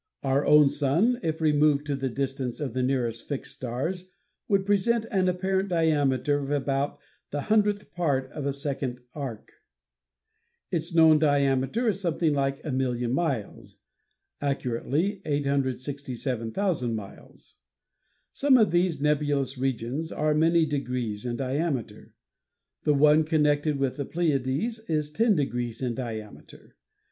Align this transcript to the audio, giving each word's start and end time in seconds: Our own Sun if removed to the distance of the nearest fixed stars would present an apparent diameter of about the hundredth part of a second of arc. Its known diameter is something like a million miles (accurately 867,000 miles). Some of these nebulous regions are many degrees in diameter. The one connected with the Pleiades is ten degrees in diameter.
Our 0.23 0.43
own 0.47 0.71
Sun 0.71 1.19
if 1.21 1.41
removed 1.41 1.85
to 1.85 1.95
the 1.95 2.09
distance 2.09 2.59
of 2.59 2.73
the 2.73 2.81
nearest 2.81 3.27
fixed 3.27 3.55
stars 3.57 4.09
would 4.47 4.65
present 4.65 5.05
an 5.11 5.29
apparent 5.29 5.69
diameter 5.69 6.39
of 6.39 6.49
about 6.49 6.97
the 7.29 7.41
hundredth 7.41 7.91
part 7.93 8.31
of 8.31 8.47
a 8.47 8.51
second 8.51 8.97
of 8.97 9.03
arc. 9.13 9.51
Its 10.71 10.91
known 10.95 11.19
diameter 11.19 11.87
is 11.87 11.99
something 12.01 12.33
like 12.33 12.65
a 12.65 12.71
million 12.71 13.13
miles 13.13 13.77
(accurately 14.41 15.21
867,000 15.23 16.95
miles). 16.95 17.57
Some 18.33 18.57
of 18.57 18.71
these 18.71 18.99
nebulous 19.03 19.55
regions 19.59 20.11
are 20.11 20.33
many 20.33 20.65
degrees 20.65 21.27
in 21.27 21.35
diameter. 21.35 22.11
The 22.85 22.95
one 22.95 23.23
connected 23.23 23.77
with 23.77 23.97
the 23.97 24.05
Pleiades 24.05 24.79
is 24.89 25.11
ten 25.11 25.35
degrees 25.35 25.79
in 25.83 25.93
diameter. 25.93 26.75